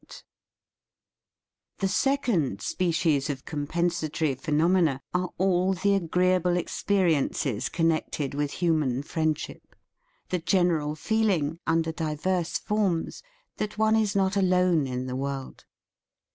[0.03, 5.93] [IIG] THE FEAST OF ST FRIEND The second species of compensatory phenomena are all the
[5.93, 9.75] agreeable ex periences connected with human friend ship;
[10.29, 13.21] the general feeling, under diverse forms,
[13.57, 15.65] that one is not alone in the world.